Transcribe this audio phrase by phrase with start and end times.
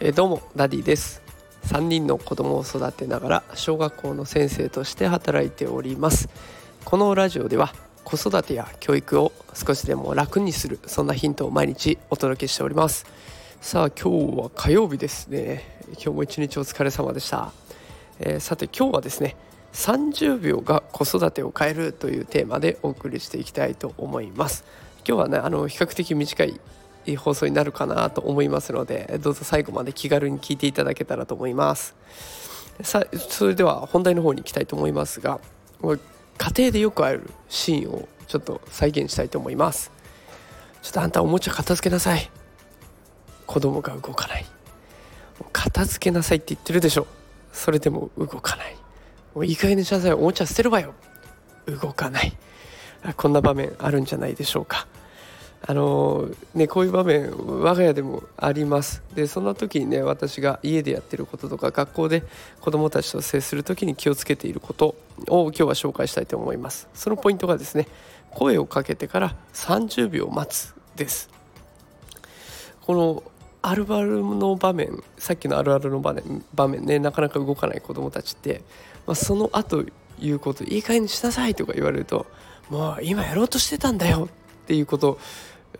[0.00, 1.20] えどうもダディです。
[1.66, 6.28] 3人の子供を育てながら小学校の先生として働いております。
[6.84, 13.04] このラジオでは子育てや教育を少しでも楽にするそんなヒントを毎日お届けしております。
[13.60, 15.82] さあ今日は火曜日ですね。
[15.94, 17.52] 今日も一日お疲れ様でした、
[18.20, 19.36] えー、さて今日はですね
[19.72, 24.64] 30秒が子育てを変えるというテーマでお送りしていきたいと思います。
[25.08, 26.60] 今日はねあの比較的短い
[27.16, 31.96] 放送になるかなと思いますのでどうぞ最後まで気軽に聞いていただけたらと思います。
[32.82, 35.40] さそれでは本題の方に行きたいと思いますが
[35.82, 35.98] 家
[36.56, 39.90] 庭でよくあるシーンをちょっと再現したいと思います。
[40.82, 42.30] ちょっとあんたおもちゃ片付けなさい。
[43.46, 44.44] 子供が動かない。
[45.52, 47.06] 片付けなさいって言ってるでしょ。
[47.54, 48.76] それでも動かない。
[49.34, 50.92] もういい加減にしなさいおもちゃ捨てるわよ。
[51.66, 52.36] 動かない。
[53.16, 54.86] こんな場面あるんじゃないでしょうか。
[55.66, 59.02] あのね、こういう場面我が家でもあります。
[59.14, 62.22] でそんな時にね私が家でやってることとか学校で
[62.60, 64.94] 子どもたちと接する時に気をつけていること
[65.26, 66.88] を今日は紹介したいと思います。
[66.94, 67.88] そのポイントがですね
[68.30, 71.28] 声をかけてから30秒待つです。
[72.82, 73.22] この
[73.60, 78.62] あるあるの場面さっきのあるあるの場面場面ねなかなか動かない子どもたちって、
[79.06, 79.84] まあ、その後
[80.20, 82.26] 言うこといい加減にしなさいとか言われると
[82.70, 85.18] もう今やろうとしてたんだよっていうこと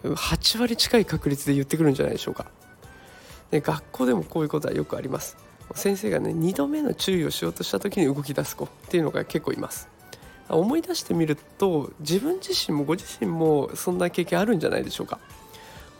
[0.04, 2.46] 8割近い確率で言ってくるんじゃないでしょうか。
[3.50, 5.36] で学校でもこういうことはよくあります。
[5.74, 9.88] 先生がね2度目の注意をしようとした時に動き出す子っていうのが結構います。
[10.48, 15.18] 思い出してみると自分自身もご自身もそんな経験あるんじゃないでしょうか。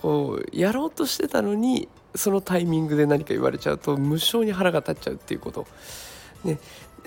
[0.01, 5.67] こうやろうとしてたのにそのタイミングで何か言われちゃうと無性に腹が立っちゃうっていうこと。
[6.45, 6.59] ね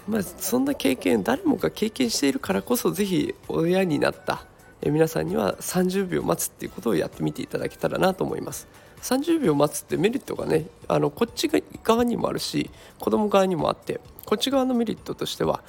[0.07, 4.45] まあそんな経験誰もが経験しているからこそ是非親になった。
[4.89, 8.67] 皆さんには30秒待つっていうことをやってみていただけたらなと思います。
[9.01, 11.49] 30秒待つってメリットがねあのこっち
[11.83, 15.63] 側にもあるし子供側にもあってこっち側のメリットとしては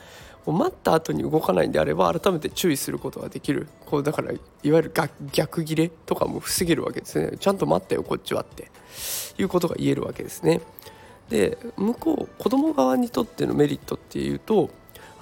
[0.46, 3.68] 待った後に動かないんであれば改めて注意することができる。
[3.86, 4.92] こうだからいわゆる
[5.32, 7.36] 逆ギレとかも防げるわけですね。
[7.38, 8.70] ちゃんと待ったよこっちはって。
[9.38, 10.60] いうことが言えるわけですね。
[11.28, 14.68] で向こう子供側にとってのメリットっていうと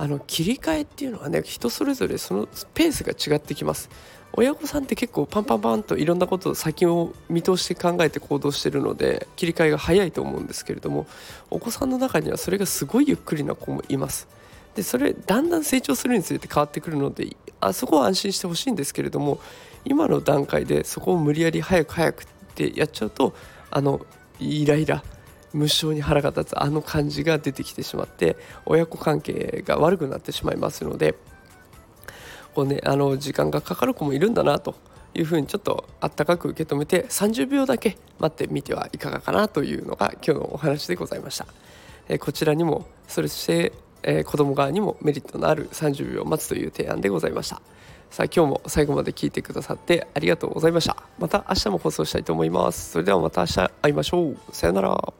[0.00, 3.91] あの切り替えっていうのはね人それぞれそのペースが違ってきます。
[4.33, 11.06] 親御さんって結構パンパンパンといろんなことを先を見通して考えて行動してるので切り替えが早いと思うんですけれども
[11.50, 14.27] お子さんの中にはそれがすごいゆっくりな子もいます。
[14.75, 19.38] でそれだんだん成長するにつれて変わってくるのであそこは安心してほしいんですけれども
[19.84, 23.34] 今の段階でそこを無理やり早く早くってやっちゃうと
[23.71, 24.00] あの
[24.38, 25.03] イライラ
[25.53, 31.15] 無性に腹が立つあの感じが出てきてしまって親子関係が悪くなってしまいますので
[32.55, 34.75] こう、ね、あの時間がかかる子もいるんだなと
[35.15, 41.47] いうふうにちょっとあったかく受け止めて30秒だけ待ってみてはいかがかなというのが今日のお話でございました。
[42.09, 43.72] えこちらにもそれして、
[44.03, 47.61] えー、子供側にもメリットのある30秒待つという提案でございました。
[48.11, 50.97] さあ今日も最後まで聞いてくださってありがとうございました。
[51.19, 52.91] また明日も放送したいと思います。
[52.93, 54.37] それではまた明日会いましょう。
[54.53, 55.19] さようなら。